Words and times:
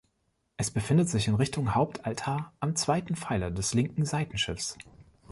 Es 0.57 0.71
befindet 0.71 1.09
sich 1.09 1.27
in 1.27 1.35
Richtung 1.35 1.75
Hauptaltar 1.75 2.51
am 2.59 2.75
zweiten 2.75 3.15
Pfeiler 3.15 3.51
des 3.51 3.75
linken 3.75 4.03
Seitenschiffs. 4.03 4.75